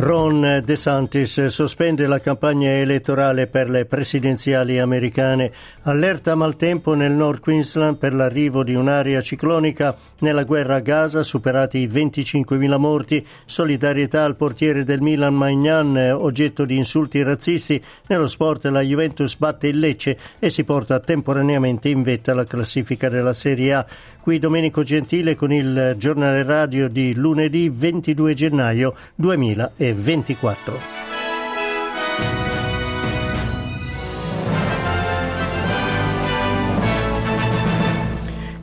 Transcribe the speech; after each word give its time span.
Ron 0.00 0.62
DeSantis 0.64 1.46
sospende 1.46 2.06
la 2.06 2.20
campagna 2.20 2.70
elettorale 2.70 3.48
per 3.48 3.68
le 3.68 3.84
presidenziali 3.84 4.78
americane. 4.78 5.50
Allerta 5.82 6.36
maltempo 6.36 6.94
nel 6.94 7.10
Nord 7.10 7.40
Queensland 7.40 7.96
per 7.96 8.14
l'arrivo 8.14 8.62
di 8.62 8.76
un'area 8.76 9.20
ciclonica. 9.20 9.96
Nella 10.20 10.44
guerra 10.44 10.76
a 10.76 10.80
Gaza 10.80 11.24
superati 11.24 11.78
i 11.78 11.88
25.000 11.88 12.78
morti. 12.78 13.26
Solidarietà 13.44 14.22
al 14.22 14.36
portiere 14.36 14.84
del 14.84 15.00
Milan 15.00 15.34
Magnan, 15.34 15.96
oggetto 15.96 16.64
di 16.64 16.76
insulti 16.76 17.20
razzisti. 17.24 17.82
Nello 18.06 18.28
sport 18.28 18.66
la 18.66 18.82
Juventus 18.82 19.36
batte 19.36 19.66
il 19.66 19.80
Lecce 19.80 20.16
e 20.38 20.48
si 20.48 20.62
porta 20.62 21.00
temporaneamente 21.00 21.88
in 21.88 22.02
vetta 22.02 22.34
la 22.34 22.44
classifica 22.44 23.08
della 23.08 23.32
Serie 23.32 23.74
A. 23.74 23.86
Qui 24.28 24.38
Domenico 24.38 24.82
Gentile 24.82 25.34
con 25.34 25.50
il 25.50 25.94
giornale 25.96 26.42
radio 26.42 26.86
di 26.86 27.14
lunedì 27.14 27.70
22 27.70 28.34
gennaio 28.34 28.94
2024. 29.14 31.07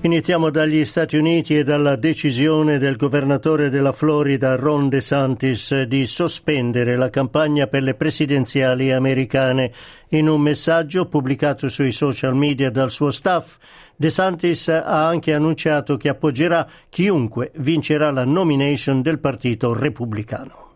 Iniziamo 0.06 0.52
dagli 0.52 0.86
Stati 0.86 1.18
Uniti 1.18 1.58
e 1.58 1.64
dalla 1.64 1.96
decisione 1.96 2.78
del 2.78 2.96
governatore 2.96 3.72
della 3.72 3.92
Florida 3.92 4.56
Ron 4.56 4.88
DeSantis 4.88 5.82
di 5.82 6.06
sospendere 6.06 6.96
la 6.96 7.10
campagna 7.10 7.66
per 7.66 7.82
le 7.82 7.96
presidenziali 7.96 8.92
americane. 8.92 9.72
In 10.10 10.30
un 10.30 10.42
messaggio 10.42 11.08
pubblicato 11.08 11.70
sui 11.70 11.92
social 11.92 12.36
media 12.36 12.70
dal 12.70 12.92
suo 12.92 13.10
staff, 13.10 13.58
DeSantis 13.96 14.68
ha 14.68 15.08
anche 15.08 15.34
annunciato 15.34 15.98
che 15.98 16.10
appoggerà 16.10 16.68
chiunque 16.88 17.50
vincerà 17.56 18.12
la 18.12 18.26
nomination 18.26 19.02
del 19.02 19.18
Partito 19.18 19.74
Repubblicano. 19.74 20.74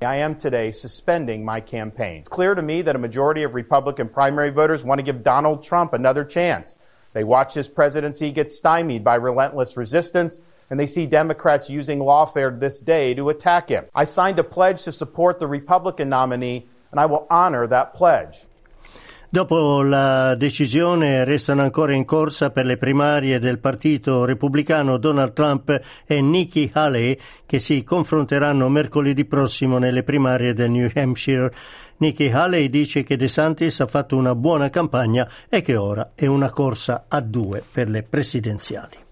I 0.00 0.22
am 0.22 0.36
today 0.36 0.72
suspending 0.72 1.44
my 1.44 1.62
campaign. 1.62 2.20
It's 2.20 2.30
clear 2.30 2.54
to 2.54 2.62
me 2.62 2.82
that 2.84 2.94
a 2.94 2.98
majority 2.98 3.44
of 3.44 3.52
Republican 3.52 4.08
primary 4.08 4.50
voters 4.50 4.82
want 4.82 4.98
to 4.98 5.04
give 5.04 5.20
Donald 5.20 5.62
Trump 5.62 5.92
another 5.92 6.24
chance. 6.24 6.76
They 7.12 7.24
watch 7.24 7.54
his 7.54 7.68
presidency 7.68 8.30
get 8.30 8.50
stymied 8.50 9.02
by 9.02 9.16
relentless 9.16 9.76
resistance, 9.76 10.40
and 10.70 10.78
they 10.78 10.86
see 10.86 11.06
Democrats 11.06 11.68
using 11.68 11.98
lawfare 11.98 12.58
this 12.58 12.80
day 12.80 13.14
to 13.14 13.30
attack 13.30 13.68
him. 13.68 13.86
I 13.94 14.04
signed 14.04 14.38
a 14.38 14.44
pledge 14.44 14.84
to 14.84 14.92
support 14.92 15.38
the 15.38 15.48
Republican 15.48 16.08
nominee, 16.08 16.66
and 16.92 17.00
I 17.00 17.06
will 17.06 17.26
honor 17.28 17.66
that 17.66 17.94
pledge. 17.94 18.46
Dopo 19.32 19.80
la 19.82 20.34
decisione 20.34 21.22
restano 21.22 21.62
ancora 21.62 21.92
in 21.92 22.04
corsa 22.04 22.50
per 22.50 22.66
le 22.66 22.76
primarie 22.76 23.38
del 23.38 23.60
Partito 23.60 24.24
Repubblicano 24.24 24.96
Donald 24.96 25.34
Trump 25.34 25.80
e 26.04 26.20
Nikki 26.20 26.68
Haley 26.74 27.16
che 27.46 27.60
si 27.60 27.84
confronteranno 27.84 28.68
mercoledì 28.68 29.24
prossimo 29.26 29.78
nelle 29.78 30.02
primarie 30.02 30.52
del 30.52 30.70
New 30.70 30.88
Hampshire. 30.92 31.48
Nikki 32.00 32.30
Haley 32.30 32.70
dice 32.70 33.02
che 33.02 33.16
DeSantis 33.16 33.80
ha 33.80 33.86
fatto 33.86 34.16
una 34.16 34.34
buona 34.34 34.70
campagna 34.70 35.30
e 35.50 35.60
che 35.60 35.76
ora 35.76 36.12
è 36.14 36.24
una 36.24 36.50
corsa 36.50 37.04
a 37.08 37.20
due 37.20 37.62
per 37.70 37.90
le 37.90 38.02
presidenziali. 38.02 39.09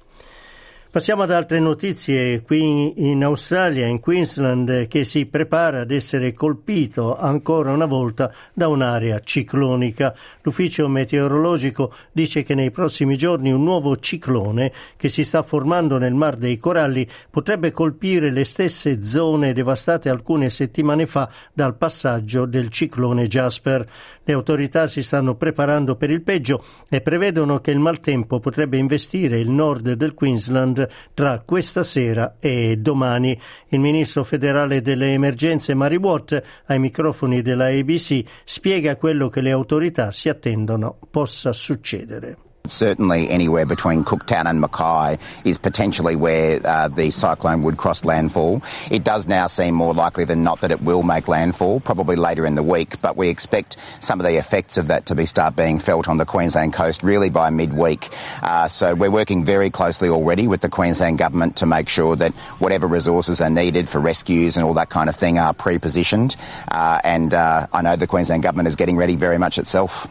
Passiamo 0.90 1.24
ad 1.24 1.30
altre 1.30 1.60
notizie. 1.60 2.40
Qui 2.40 3.10
in 3.10 3.22
Australia, 3.22 3.84
in 3.84 4.00
Queensland, 4.00 4.88
che 4.88 5.04
si 5.04 5.26
prepara 5.26 5.80
ad 5.80 5.90
essere 5.90 6.32
colpito 6.32 7.14
ancora 7.14 7.72
una 7.72 7.84
volta 7.84 8.32
da 8.54 8.68
un'area 8.68 9.20
ciclonica. 9.20 10.14
L'ufficio 10.40 10.88
meteorologico 10.88 11.92
dice 12.10 12.42
che 12.42 12.54
nei 12.54 12.70
prossimi 12.70 13.18
giorni 13.18 13.52
un 13.52 13.64
nuovo 13.64 13.96
ciclone 13.96 14.72
che 14.96 15.10
si 15.10 15.24
sta 15.24 15.42
formando 15.42 15.98
nel 15.98 16.14
Mar 16.14 16.36
dei 16.36 16.56
Coralli 16.56 17.06
potrebbe 17.28 17.70
colpire 17.70 18.30
le 18.30 18.44
stesse 18.44 19.02
zone 19.02 19.52
devastate 19.52 20.08
alcune 20.08 20.48
settimane 20.48 21.04
fa 21.04 21.28
dal 21.52 21.76
passaggio 21.76 22.46
del 22.46 22.70
ciclone 22.70 23.26
Jasper. 23.26 23.86
Le 24.24 24.32
autorità 24.32 24.86
si 24.86 25.02
stanno 25.02 25.34
preparando 25.34 25.96
per 25.96 26.10
il 26.10 26.22
peggio 26.22 26.64
e 26.88 27.02
prevedono 27.02 27.60
che 27.60 27.72
il 27.72 27.78
maltempo 27.78 28.40
potrebbe 28.40 28.78
investire 28.78 29.38
il 29.38 29.50
nord 29.50 29.92
del 29.92 30.14
Queensland 30.14 30.76
tra 31.14 31.40
questa 31.40 31.82
sera 31.82 32.36
e 32.40 32.76
domani. 32.78 33.38
Il 33.68 33.80
ministro 33.80 34.24
federale 34.24 34.82
delle 34.82 35.12
emergenze 35.12 35.74
Mary 35.74 35.96
Watt 35.96 36.42
ai 36.66 36.78
microfoni 36.78 37.42
della 37.42 37.66
ABC 37.66 38.22
spiega 38.44 38.96
quello 38.96 39.28
che 39.28 39.40
le 39.40 39.50
autorità 39.50 40.10
si 40.12 40.28
attendono 40.28 40.98
possa 41.10 41.52
succedere. 41.52 42.47
Certainly, 42.66 43.30
anywhere 43.30 43.64
between 43.64 44.04
Cooktown 44.04 44.44
and 44.44 44.60
Mackay 44.60 45.18
is 45.44 45.56
potentially 45.56 46.16
where 46.16 46.60
uh, 46.66 46.88
the 46.88 47.10
cyclone 47.10 47.62
would 47.62 47.78
cross 47.78 48.04
landfall. 48.04 48.62
It 48.90 49.04
does 49.04 49.26
now 49.26 49.46
seem 49.46 49.74
more 49.74 49.94
likely 49.94 50.24
than 50.24 50.44
not 50.44 50.60
that 50.60 50.70
it 50.70 50.82
will 50.82 51.02
make 51.02 51.28
landfall, 51.28 51.80
probably 51.80 52.16
later 52.16 52.44
in 52.44 52.56
the 52.56 52.62
week. 52.62 53.00
But 53.00 53.16
we 53.16 53.30
expect 53.30 53.78
some 54.00 54.20
of 54.20 54.26
the 54.26 54.36
effects 54.36 54.76
of 54.76 54.88
that 54.88 55.06
to 55.06 55.14
be 55.14 55.24
start 55.24 55.56
being 55.56 55.78
felt 55.78 56.08
on 56.08 56.18
the 56.18 56.26
Queensland 56.26 56.74
coast 56.74 57.02
really 57.02 57.30
by 57.30 57.48
midweek. 57.48 58.10
Uh, 58.42 58.68
so 58.68 58.94
we're 58.94 59.10
working 59.10 59.44
very 59.44 59.70
closely 59.70 60.10
already 60.10 60.46
with 60.46 60.60
the 60.60 60.68
Queensland 60.68 61.16
government 61.18 61.56
to 61.56 61.66
make 61.66 61.88
sure 61.88 62.16
that 62.16 62.34
whatever 62.58 62.86
resources 62.86 63.40
are 63.40 63.50
needed 63.50 63.88
for 63.88 63.98
rescues 63.98 64.56
and 64.56 64.64
all 64.64 64.74
that 64.74 64.90
kind 64.90 65.08
of 65.08 65.16
thing 65.16 65.38
are 65.38 65.54
pre-positioned. 65.54 66.36
Uh, 66.70 67.00
and 67.02 67.32
uh, 67.32 67.66
I 67.72 67.80
know 67.80 67.96
the 67.96 68.06
Queensland 68.06 68.42
government 68.42 68.68
is 68.68 68.76
getting 68.76 68.96
ready 68.96 69.16
very 69.16 69.38
much 69.38 69.58
itself. 69.58 70.06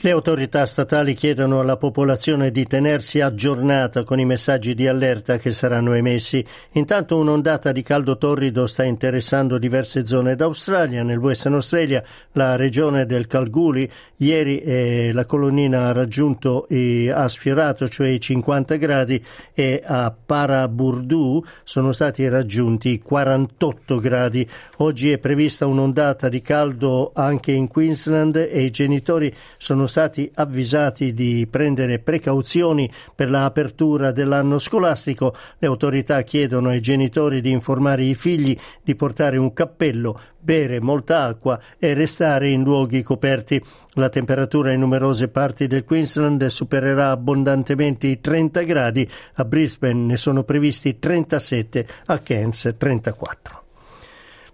Le 0.00 0.12
autorità 0.12 0.64
statali 0.64 1.12
chiedono 1.14 1.58
alla 1.58 1.76
popolazione 1.76 2.52
di 2.52 2.68
tenersi 2.68 3.20
aggiornata 3.20 4.04
con 4.04 4.20
i 4.20 4.24
messaggi 4.24 4.76
di 4.76 4.86
allerta 4.86 5.38
che 5.38 5.50
saranno 5.50 5.92
emessi. 5.92 6.44
Intanto 6.74 7.16
un'ondata 7.18 7.72
di 7.72 7.82
caldo 7.82 8.16
torrido 8.16 8.68
sta 8.68 8.84
interessando 8.84 9.58
diverse 9.58 10.06
zone 10.06 10.36
d'Australia. 10.36 11.02
Nel 11.02 11.18
Western 11.18 11.54
Australia, 11.54 12.00
la 12.34 12.54
regione 12.54 13.06
del 13.06 13.26
Kalgoorlie, 13.26 13.90
ieri 14.18 14.60
eh, 14.60 15.10
la 15.12 15.24
colonnina 15.24 15.88
ha 15.88 15.92
raggiunto 15.92 16.68
e 16.68 17.10
ha 17.10 17.26
sfiorato, 17.26 17.88
cioè 17.88 18.06
i 18.06 18.20
50 18.20 18.76
gradi, 18.76 19.20
e 19.52 19.82
a 19.84 20.14
Paraburdu 20.14 21.44
sono 21.64 21.90
stati 21.90 22.28
raggiunti 22.28 22.90
i 22.90 23.00
48 23.00 23.98
gradi. 23.98 24.48
Oggi 24.76 25.10
è 25.10 25.18
prevista 25.18 25.66
un'ondata 25.66 26.28
di 26.28 26.40
caldo 26.40 27.10
anche 27.12 27.50
in 27.50 27.66
Queensland 27.66 28.36
e 28.36 28.62
i 28.62 28.70
genitori 28.70 29.34
sono 29.56 29.86
stati 29.88 30.30
avvisati 30.34 31.12
di 31.12 31.48
prendere 31.50 31.98
precauzioni 31.98 32.88
per 33.14 33.28
l'apertura 33.28 34.12
dell'anno 34.12 34.58
scolastico. 34.58 35.34
Le 35.58 35.66
autorità 35.66 36.22
chiedono 36.22 36.68
ai 36.68 36.80
genitori 36.80 37.40
di 37.40 37.50
informare 37.50 38.04
i 38.04 38.14
figli 38.14 38.56
di 38.82 38.94
portare 38.94 39.36
un 39.36 39.52
cappello, 39.52 40.20
bere 40.38 40.80
molta 40.80 41.24
acqua 41.24 41.60
e 41.78 41.94
restare 41.94 42.50
in 42.50 42.62
luoghi 42.62 43.02
coperti. 43.02 43.60
La 43.94 44.08
temperatura 44.08 44.70
in 44.70 44.80
numerose 44.80 45.28
parti 45.28 45.66
del 45.66 45.84
Queensland 45.84 46.46
supererà 46.46 47.10
abbondantemente 47.10 48.06
i 48.06 48.20
30 48.20 48.62
gradi. 48.62 49.10
A 49.34 49.44
Brisbane 49.44 50.04
ne 50.04 50.16
sono 50.16 50.44
previsti 50.44 50.98
37, 51.00 51.86
a 52.06 52.18
Cairns 52.20 52.74
34. 52.78 53.67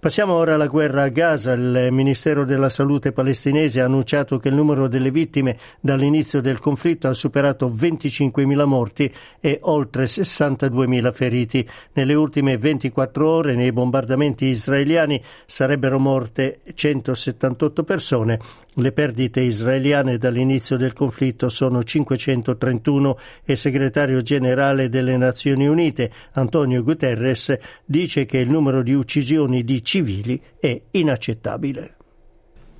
Passiamo 0.04 0.34
ora 0.34 0.52
alla 0.52 0.66
guerra 0.66 1.04
a 1.04 1.08
Gaza. 1.08 1.54
Il 1.54 1.88
Ministero 1.90 2.44
della 2.44 2.68
Salute 2.68 3.12
palestinese 3.12 3.80
ha 3.80 3.86
annunciato 3.86 4.36
che 4.36 4.48
il 4.48 4.54
numero 4.54 4.86
delle 4.86 5.10
vittime 5.10 5.56
dall'inizio 5.80 6.42
del 6.42 6.58
conflitto 6.58 7.08
ha 7.08 7.14
superato 7.14 7.70
25.000 7.70 8.64
morti 8.66 9.10
e 9.40 9.60
oltre 9.62 10.04
62.000 10.04 11.10
feriti. 11.10 11.66
Nelle 11.94 12.12
ultime 12.12 12.58
24 12.58 13.26
ore 13.26 13.54
nei 13.54 13.72
bombardamenti 13.72 14.44
israeliani 14.44 15.22
sarebbero 15.46 15.98
morte 15.98 16.60
178 16.74 17.82
persone 17.82 18.38
le 18.74 18.92
perdite 18.92 19.40
israeliane 19.40 20.18
dall'inizio 20.18 20.76
del 20.76 20.92
conflitto 20.92 21.48
sono 21.48 21.82
531 21.82 23.18
e 23.44 23.52
il 23.52 23.58
segretario 23.58 24.20
generale 24.20 24.88
delle 24.88 25.16
Nazioni 25.16 25.66
Unite, 25.66 26.10
Antonio 26.32 26.82
Guterres, 26.82 27.56
dice 27.84 28.24
che 28.24 28.38
il 28.38 28.50
numero 28.50 28.82
di 28.82 28.92
uccisioni 28.92 29.62
di 29.62 29.84
civili 29.84 30.40
è 30.58 30.80
inaccettabile. 30.90 31.96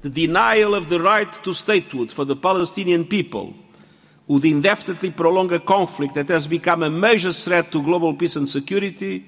The 0.01 0.11
denial 0.11 0.75
of 0.75 0.89
the 0.89 0.99
right 0.99 1.41
to 1.43 1.53
statehood 1.53 2.11
for 2.11 2.27
the 2.27 2.37
Palestinian 2.37 3.07
people 3.07 3.55
would 4.27 4.45
indefinitely 4.45 5.11
prolong 5.11 5.53
a 5.53 5.61
conflict 5.61 6.15
that 6.15 6.29
has 6.29 6.47
become 6.47 6.83
a 6.83 6.91
major 6.91 7.33
threat 7.33 7.71
to 7.71 7.81
global 7.83 8.15
peace 8.15 8.37
and 8.37 8.49
security, 8.49 9.25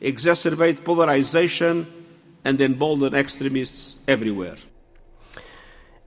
exacerbate 0.00 0.82
polarization 0.82 1.86
and 2.44 2.60
embolden 2.60 3.14
extremists 3.14 4.02
everywhere. 4.08 4.56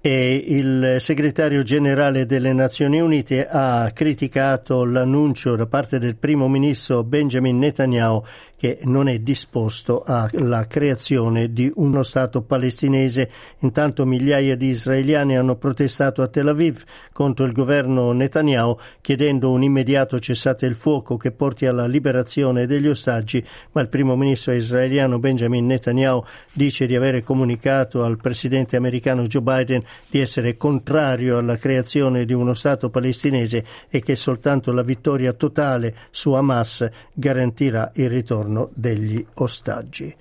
E 0.08 0.36
il 0.50 0.98
segretario 1.00 1.64
generale 1.64 2.28
delle 2.28 2.54
Nazioni 2.54 3.00
Unite 3.00 3.48
ha 3.50 3.90
criticato 3.92 4.86
l'annuncio 4.86 5.56
da 5.56 5.66
parte 5.66 5.98
del 5.98 6.16
primo 6.16 6.48
ministro 6.48 7.04
Benjamin 7.04 7.58
Netanyahu 7.58 8.24
che 8.56 8.80
non 8.84 9.08
è 9.10 9.20
disposto 9.20 10.04
alla 10.06 10.66
creazione 10.68 11.52
di 11.52 11.72
uno 11.76 12.04
Stato 12.04 12.42
palestinese. 12.42 13.30
Intanto 13.60 14.06
migliaia 14.06 14.56
di 14.56 14.68
israeliani 14.68 15.38
hanno 15.38 15.56
protestato 15.56 16.22
a 16.22 16.28
Tel 16.28 16.48
Aviv 16.48 16.84
contro 17.12 17.46
il 17.46 17.52
governo 17.52 18.12
Netanyahu 18.12 18.78
chiedendo 19.02 19.52
un 19.52 19.64
immediato 19.64 20.20
cessate 20.20 20.66
il 20.68 20.76
fuoco 20.76 21.18
che 21.18 21.32
porti 21.32 21.66
alla 21.66 21.86
liberazione 21.86 22.66
degli 22.66 22.88
ostaggi, 22.88 23.46
ma 23.74 23.82
il 23.82 23.90
primo 23.90 24.16
ministro 24.16 24.54
israeliano 24.54 25.20
Benjamin 25.20 25.66
Netanyahu 25.66 26.24
dice 26.54 26.86
di 26.86 26.96
avere 26.96 27.24
comunicato 27.24 28.04
al 28.04 28.18
presidente 28.18 28.76
americano 28.78 29.24
Joe 29.24 29.42
Biden 29.42 29.84
di 30.10 30.20
essere 30.20 30.58
contrario 30.58 31.38
alla 31.38 31.58
creazione 31.58 32.26
di 32.26 32.34
uno 32.34 32.54
Stato 32.54 32.90
palestinese 32.90 33.64
e 33.90 34.02
che 34.02 34.16
soltanto 34.16 34.72
la 34.72 34.84
vittoria 34.84 35.34
totale 35.34 35.96
su 36.10 36.34
Hamas 36.34 36.88
garantirà 37.14 37.92
il 37.96 38.10
ritorno 38.10 38.70
degli 38.74 39.26
ostaggi. 39.36 40.16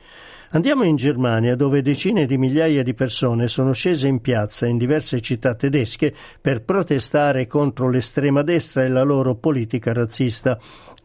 Andiamo 0.55 0.85
in 0.85 0.95
Germania 0.95 1.57
dove 1.57 1.83
decine 1.83 2.27
di 2.27 2.39
migliaia 2.39 2.85
di 2.85 2.95
persone 2.95 3.49
sono 3.49 3.73
scese 3.73 4.07
in 4.07 4.21
piazza 4.21 4.67
in 4.67 4.79
diverse 4.79 5.21
città 5.21 5.57
tedesche 5.57 6.15
per 6.41 6.63
protestare 6.63 7.49
contro 7.49 7.89
l'estrema 7.89 8.43
destra 8.43 8.85
e 8.85 8.89
la 8.89 9.03
loro 9.03 9.35
politica 9.35 9.93
razzista. 9.93 10.57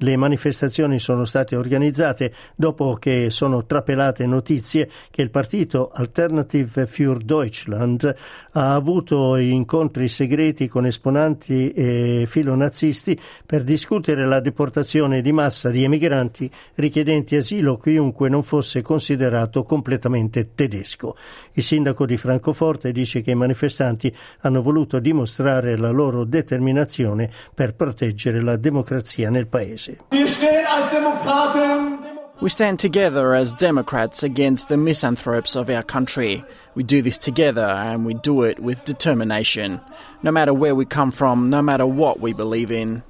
Le 0.01 0.15
manifestazioni 0.15 0.97
sono 0.97 1.25
state 1.25 1.57
organizzate 1.57 2.31
dopo 2.55 2.93
che 2.93 3.29
sono 3.29 3.65
trapelate 3.65 4.25
notizie 4.25 4.89
che 5.11 5.21
il 5.21 5.29
partito 5.29 5.91
Alternative 5.93 6.85
für 6.85 7.17
Deutschland 7.21 8.15
ha 8.51 8.73
avuto 8.73 9.35
incontri 9.35 10.07
segreti 10.07 10.69
con 10.69 10.85
esponenti 10.85 11.73
e 11.73 12.25
filonazzisti 12.29 13.19
per 13.45 13.65
discutere 13.65 14.25
la 14.25 14.39
deportazione 14.39 15.21
di 15.21 15.33
massa 15.33 15.69
di 15.69 15.83
emigranti 15.83 16.49
richiedenti 16.75 17.35
asilo 17.35 17.75
chiunque 17.77 18.29
non 18.29 18.43
fosse 18.43 18.81
considerato 18.81 19.63
completamente 19.63 20.55
tedesco. 20.55 21.17
Il 21.51 21.63
sindaco 21.63 22.05
di 22.05 22.15
Francoforte 22.15 22.93
dice 22.93 23.19
che 23.19 23.31
i 23.31 23.35
manifestanti 23.35 24.15
hanno 24.41 24.61
voluto 24.61 24.99
dimostrare 24.99 25.75
la 25.77 25.91
loro 25.91 26.23
determinazione 26.23 27.29
per 27.53 27.75
proteggere 27.75 28.41
la 28.41 28.55
democrazia 28.55 29.29
nel 29.29 29.47
paese. 29.47 29.88
We 32.41 32.49
stand 32.49 32.79
together 32.79 33.35
as 33.35 33.53
Democrats 33.53 34.23
against 34.23 34.69
the 34.69 34.77
misanthropes 34.77 35.55
of 35.57 35.69
our 35.69 35.83
country. 35.83 36.43
We 36.73 36.83
do 36.83 37.01
this 37.01 37.17
together 37.17 37.65
and 37.65 38.05
we 38.05 38.13
do 38.13 38.43
it 38.43 38.59
with 38.59 38.85
determination. 38.85 39.81
No 40.23 40.31
matter 40.31 40.53
where 40.53 40.73
we 40.73 40.85
come 40.85 41.11
from, 41.11 41.49
no 41.49 41.61
matter 41.61 41.85
what 41.85 42.21
we 42.21 42.31
believe 42.31 42.71
in. 42.71 43.03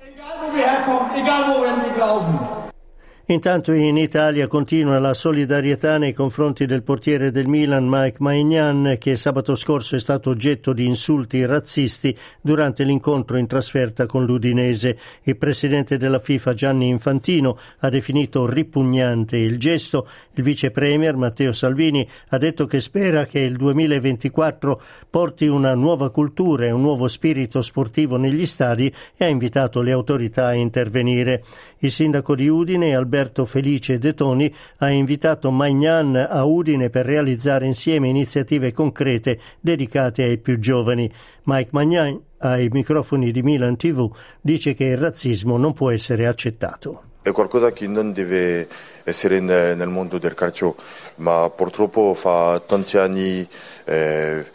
Intanto 3.32 3.74
in 3.74 3.96
Italia 3.96 4.48
continua 4.48 4.98
la 4.98 5.14
solidarietà 5.14 6.00
nei 6.00 6.14
confronti 6.14 6.66
del 6.66 6.82
portiere 6.82 7.30
del 7.30 7.46
Milan 7.46 7.86
Mike 7.88 8.18
Maignan 8.22 8.96
che 8.98 9.18
sabato 9.18 9.54
scorso 9.54 9.96
è 9.96 10.00
stato 10.00 10.32
oggetto 10.32 10.74
di 10.74 10.86
insulti 10.86 11.46
razzisti 11.46 12.18
durante 12.42 12.84
l'incontro 12.84 13.38
in 13.38 13.46
trasferta 13.46 14.08
con 14.08 14.26
l'Udinese. 14.26 14.98
Il 15.22 15.38
presidente 15.38 15.98
della 15.98 16.18
FIFA 16.18 16.54
Gianni 16.56 16.88
Infantino 16.88 17.56
ha 17.82 17.90
definito 17.90 18.50
ripugnante 18.50 19.38
il 19.38 19.60
gesto. 19.60 20.08
Il 20.34 20.42
vice 20.42 20.72
premier 20.72 21.16
Matteo 21.16 21.52
Salvini 21.52 22.10
ha 22.30 22.38
detto 22.40 22.66
che 22.66 22.80
spera 22.80 23.26
che 23.26 23.42
il 23.42 23.58
2024 23.58 24.82
porti 25.08 25.46
una 25.46 25.76
nuova 25.76 26.10
cultura 26.10 26.66
e 26.66 26.72
un 26.72 26.82
nuovo 26.82 27.08
spirito 27.08 27.62
sportivo 27.62 28.18
negli 28.18 28.48
stadi 28.48 28.92
e 29.16 29.24
ha 29.24 29.28
invitato 29.28 29.84
le 29.84 29.92
autorità 29.92 30.48
a 30.48 30.54
intervenire. 30.54 31.44
Il 31.78 31.92
sindaco 31.92 32.34
di 32.34 32.48
Udine 32.48 32.96
Alberto 32.96 33.18
Alberto 33.20 33.46
Felice 33.46 34.00
De 34.00 34.14
Toni 34.14 34.54
ha 34.78 34.90
invitato 34.90 35.52
Magnan 35.52 36.16
a 36.16 36.46
Udine 36.46 36.90
per 36.90 37.06
realizzare 37.06 37.66
insieme 37.66 38.08
iniziative 38.08 38.72
concrete 38.72 39.38
dedicate 39.60 40.24
ai 40.24 40.38
più 40.38 40.58
giovani. 40.58 41.12
Mike 41.44 41.70
Magnan 41.74 42.22
ai 42.38 42.70
microfoni 42.72 43.34
di 43.34 43.42
Milan 43.42 43.76
TV 43.76 44.10
dice 44.40 44.74
che 44.74 44.86
il 44.86 44.98
razzismo 44.98 45.58
non 45.58 45.74
può 45.74 45.92
essere 45.92 46.28
accettato. 46.28 47.04
È 47.22 47.32
qualcosa 47.32 47.74
che 47.74 47.88
non 47.88 48.14
deve 48.14 48.70
essere 49.04 49.42
nel 49.42 49.90
mondo 49.90 50.18
del 50.18 50.34
calcio, 50.34 50.78
ma 51.16 51.52
purtroppo 51.54 52.14
fa 52.14 52.62
tanti 52.66 52.98
anni 52.98 53.46
eh, 53.84 54.46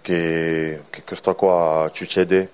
che, 0.00 0.80
che 0.88 1.02
questo 1.04 1.34
qua 1.34 1.90
succede. 1.92 2.48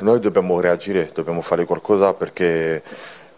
Noi 0.00 0.20
dobbiamo 0.20 0.60
reagire, 0.60 1.10
dobbiamo 1.14 1.40
fare 1.40 1.64
qualcosa 1.64 2.12
perché 2.12 2.82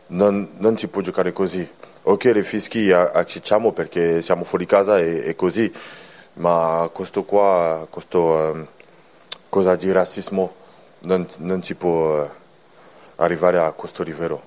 non, 0.08 0.48
non 0.58 0.76
si 0.76 0.88
può 0.88 1.00
giocare 1.00 1.32
così. 1.32 1.66
Ok, 2.02 2.24
le 2.26 2.44
fischi 2.44 2.92
accettiamo 2.92 3.72
perché 3.72 4.22
siamo 4.22 4.44
fuori 4.44 4.64
casa 4.64 4.98
e, 4.98 5.22
e 5.26 5.34
così, 5.34 5.72
ma 6.34 6.88
questo 6.92 7.24
qua, 7.24 7.86
questo 7.90 8.20
um, 8.54 8.66
cosa 9.48 9.74
di 9.74 9.90
razzismo 9.90 10.54
non, 11.00 11.26
non 11.38 11.62
si 11.62 11.74
può 11.74 12.22
uh, 12.22 12.28
arrivare 13.16 13.58
a 13.58 13.72
questo 13.72 14.04
livello. 14.04 14.40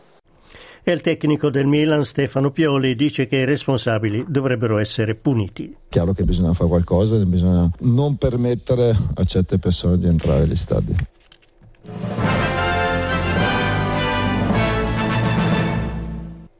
E 0.81 0.94
il 0.94 1.01
tecnico 1.01 1.50
del 1.50 1.65
Milan, 1.65 2.05
Stefano 2.05 2.51
Pioli, 2.51 2.95
dice 2.95 3.27
che 3.27 3.35
i 3.35 3.45
responsabili 3.45 4.23
dovrebbero 4.27 4.77
essere 4.77 5.13
puniti. 5.13 5.75
Chiaro 5.89 6.13
che 6.13 6.23
bisogna 6.23 6.53
fare 6.53 6.69
qualcosa, 6.69 7.17
bisogna 7.17 7.69
non 7.79 8.17
permettere 8.17 8.95
a 9.15 9.23
certe 9.25 9.59
persone 9.59 10.00
di 10.00 10.07
entrare 10.07 10.44
agli 10.44 10.55
stadi. 10.55 10.95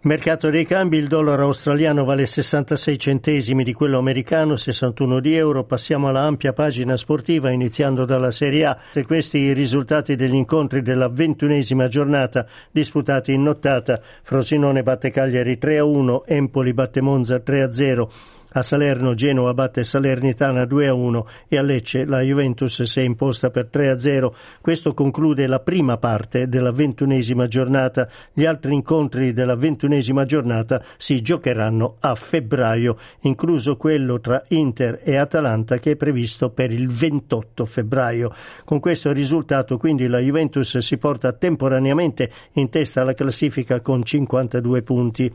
Mercato 0.01 0.50
dei 0.50 0.63
cambi, 0.63 0.96
il 0.96 1.10
dollaro 1.10 1.44
australiano 1.44 2.06
vale 2.06 2.25
66 2.25 2.98
centesimi 2.98 3.66
di 3.66 3.74
quello 3.74 3.98
americano, 3.98 4.56
61 4.56 5.19
di 5.19 5.36
euro. 5.36 5.66
Passiamo 5.66 6.07
alla 6.07 6.22
ampia 6.22 6.54
pagina 6.54 6.96
sportiva 6.96 7.50
iniziando 7.50 8.06
dalla 8.06 8.31
Serie 8.31 8.66
A. 8.66 8.78
E 8.94 9.04
questi 9.04 9.40
i 9.40 9.51
risultati 9.51 10.16
degli 10.16 10.36
incontri 10.36 10.81
della 10.81 11.10
ventunesima 11.10 11.90
giornata 11.90 12.46
disputati 12.72 13.34
in 13.34 13.44
nottata. 13.44 14.00
Frosinone 14.24 14.84
batte 14.84 15.10
Cagliari 15.10 15.60
3-1, 15.62 16.22
Empoli 16.25 16.74
batte 16.74 17.02
Monza 17.02 17.36
3-0. 17.36 18.07
A 18.54 18.63
Salerno 18.63 19.13
Genoa 19.13 19.54
batte 19.54 19.84
Salernitana 19.84 20.63
2-1 20.63 21.24
e 21.48 21.57
a 21.60 21.62
Lecce 21.62 22.06
la 22.06 22.22
Juventus 22.22 22.81
si 22.81 23.00
è 23.00 23.04
imposta 23.04 23.51
per 23.51 23.69
3-0. 23.72 24.31
Questo 24.60 24.96
conclude 24.96 25.46
la 25.46 25.60
prima 25.60 25.98
parte 25.98 26.50
della 26.50 26.72
ventunesima 26.72 27.46
giornata. 27.46 28.10
Gli 28.34 28.46
altri 28.46 28.74
incontri 28.74 29.34
della 29.34 29.56
ventunesima 29.56 30.25
giornata 30.25 30.84
si 30.98 31.22
giocheranno 31.22 31.98
a 32.00 32.16
febbraio, 32.16 32.97
incluso 33.21 33.78
quello 33.78 34.19
tra 34.19 34.44
Inter 34.47 35.02
e 35.04 35.16
Atalanta 35.16 35.78
che 35.78 35.92
è 35.92 35.95
previsto 35.95 36.50
per 36.50 36.71
il 36.71 36.88
28 36.88 37.66
febbraio. 37.68 38.31
Con 38.66 38.80
questo 38.80 39.12
risultato 39.12 39.78
quindi 39.78 40.07
la 40.07 40.18
Juventus 40.18 40.76
si 40.80 40.97
porta 40.97 41.33
temporaneamente 41.33 42.31
in 42.54 42.69
testa 42.69 43.02
alla 43.02 43.14
classifica 43.14 43.80
con 43.80 44.02
52 44.02 44.81
punti. 44.81 45.33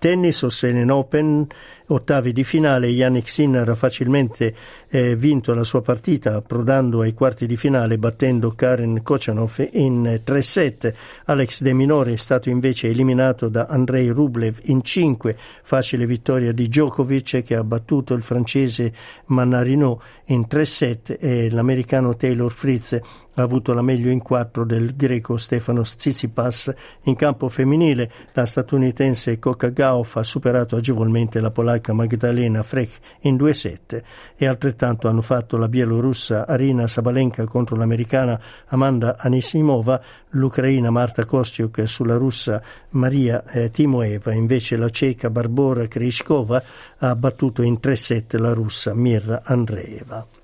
Tennis, 0.00 0.42
Australian 0.44 0.88
Open, 0.88 1.46
ottavi 1.90 2.32
di 2.32 2.44
finale, 2.44 2.88
Yannick 2.88 3.28
Sinner 3.28 3.68
ha 3.68 3.74
facilmente 3.74 4.54
eh, 4.88 5.16
vinto 5.16 5.54
la 5.54 5.64
sua 5.64 5.82
partita 5.82 6.36
approdando 6.36 7.00
ai 7.00 7.14
quarti 7.14 7.46
di 7.46 7.56
finale 7.56 7.98
battendo 7.98 8.52
Karen 8.54 9.02
Kochanov 9.02 9.68
in 9.72 10.20
3-7. 10.24 10.94
Alex 11.26 11.62
De 11.62 11.72
Minore 11.72 12.12
è 12.12 12.16
stato 12.16 12.48
invece 12.48 12.88
eliminato 12.88 13.48
da 13.48 13.66
Andrei 13.68 14.08
Rublev 14.08 14.58
in 14.64 14.82
5, 14.82 15.36
facile 15.62 16.06
vittoria 16.06 16.52
di 16.52 16.68
Djokovic 16.68 17.42
che 17.42 17.54
ha 17.54 17.64
battuto 17.64 18.14
il 18.14 18.22
francese 18.22 18.92
Manarino 19.26 20.00
in 20.26 20.46
3-7 20.48 21.18
e 21.18 21.50
l'americano 21.50 22.16
Taylor 22.16 22.52
Fritz 22.52 23.00
ha 23.40 23.42
avuto 23.42 23.72
la 23.72 23.82
meglio 23.82 24.10
in 24.10 24.20
4 24.20 24.64
del 24.64 24.94
greco 24.96 25.36
Stefano 25.36 25.82
Tsitsipas. 25.82 26.72
In 27.04 27.16
campo 27.16 27.48
femminile 27.48 28.10
la 28.32 28.44
statunitense 28.44 29.38
Coca 29.38 29.68
Gauff 29.68 30.16
ha 30.16 30.24
superato 30.24 30.76
agevolmente 30.76 31.40
la 31.40 31.50
polacca 31.50 31.79
polacca 31.80 31.92
Magdalena 31.92 32.62
Frech 32.62 32.98
in 33.20 33.36
2-7 33.36 34.02
e 34.36 34.46
altrettanto 34.46 35.08
hanno 35.08 35.22
fatto 35.22 35.56
la 35.56 35.68
bielorussa 35.68 36.46
Arina 36.46 36.86
Sabalenka 36.86 37.44
contro 37.46 37.76
l'americana 37.76 38.38
Amanda 38.66 39.16
Anisimova, 39.18 40.00
l'ucraina 40.30 40.90
Marta 40.90 41.24
Kostiuk 41.24 41.82
sulla 41.88 42.16
russa 42.16 42.62
Maria 42.90 43.44
eh, 43.46 43.70
Timoeva, 43.70 44.32
invece 44.32 44.76
la 44.76 44.90
ceca 44.90 45.30
Barbora 45.30 45.86
Krishkova 45.88 46.62
ha 46.98 47.16
battuto 47.16 47.62
in 47.62 47.78
3-7 47.82 48.38
la 48.38 48.52
russa 48.52 48.94
Mirra 48.94 49.40
Andreeva. 49.44 50.39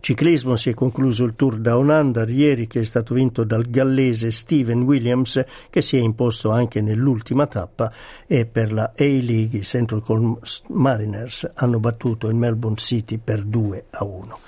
Ciclismo 0.00 0.56
si 0.56 0.70
è 0.70 0.74
concluso 0.74 1.24
il 1.24 1.34
Tour 1.36 1.58
da 1.58 1.76
Under 1.76 2.28
ieri 2.30 2.66
che 2.66 2.80
è 2.80 2.84
stato 2.84 3.12
vinto 3.12 3.44
dal 3.44 3.68
gallese 3.68 4.30
Steven 4.30 4.82
Williams 4.82 5.44
che 5.68 5.82
si 5.82 5.98
è 5.98 6.00
imposto 6.00 6.50
anche 6.50 6.80
nell'ultima 6.80 7.46
tappa 7.46 7.92
e 8.26 8.46
per 8.46 8.72
la 8.72 8.92
A-League 8.96 9.58
i 9.58 9.62
Central 9.62 10.02
Mariners 10.68 11.50
hanno 11.54 11.80
battuto 11.80 12.28
il 12.28 12.34
Melbourne 12.34 12.78
City 12.78 13.18
per 13.22 13.42
2 13.42 13.84
a 13.90 14.04
1. 14.04 14.38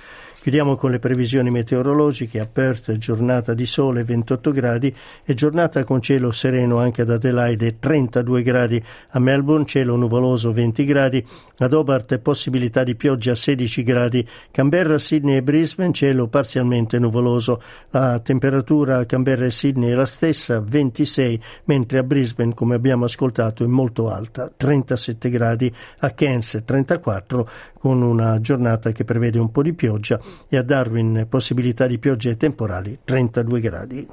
Chiudiamo 0.42 0.74
con 0.74 0.90
le 0.90 0.98
previsioni 0.98 1.52
meteorologiche. 1.52 2.40
A 2.40 2.48
Perth 2.48 2.96
giornata 2.96 3.54
di 3.54 3.64
sole 3.64 4.02
28 4.02 4.50
gradi 4.50 4.92
e 5.24 5.34
giornata 5.34 5.84
con 5.84 6.00
cielo 6.00 6.32
sereno 6.32 6.78
anche 6.78 7.02
ad 7.02 7.10
Adelaide 7.10 7.78
32 7.78 8.42
gradi. 8.42 8.82
A 9.10 9.20
Melbourne 9.20 9.66
cielo 9.66 9.94
nuvoloso 9.94 10.52
20 10.52 10.84
gradi. 10.84 11.24
Ad 11.58 11.72
Hobart 11.72 12.18
possibilità 12.18 12.82
di 12.82 12.96
pioggia 12.96 13.36
16 13.36 13.84
gradi. 13.84 14.28
Canberra, 14.50 14.98
Sydney 14.98 15.36
e 15.36 15.42
Brisbane 15.44 15.92
cielo 15.92 16.26
parzialmente 16.26 16.98
nuvoloso. 16.98 17.62
La 17.90 18.18
temperatura 18.18 18.98
a 18.98 19.06
Canberra 19.06 19.44
e 19.44 19.52
Sydney 19.52 19.92
è 19.92 19.94
la 19.94 20.06
stessa 20.06 20.58
26 20.60 21.40
mentre 21.66 21.98
a 21.98 22.02
Brisbane 22.02 22.52
come 22.52 22.74
abbiamo 22.74 23.04
ascoltato 23.04 23.62
è 23.62 23.68
molto 23.68 24.10
alta 24.10 24.50
37 24.54 25.30
gradi. 25.30 25.72
A 25.98 26.10
Cairns 26.10 26.62
34 26.64 27.48
con 27.78 28.02
una 28.02 28.40
giornata 28.40 28.90
che 28.90 29.04
prevede 29.04 29.38
un 29.38 29.52
po' 29.52 29.62
di 29.62 29.72
pioggia 29.72 30.20
e 30.48 30.56
a 30.56 30.62
Darwin 30.62 31.26
possibilità 31.28 31.86
di 31.86 31.98
piogge 31.98 32.36
temporali 32.36 32.98
32 33.04 33.60
gradi. 33.60 34.06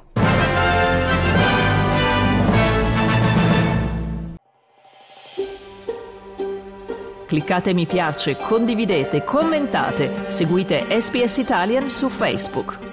Cliccate 7.29 7.73
mi 7.73 7.85
piace, 7.85 8.37
condividete, 8.37 9.23
commentate, 9.23 10.31
seguite 10.31 10.99
SPS 10.99 11.37
Italian 11.37 11.87
su 11.87 12.09
Facebook. 12.09 12.88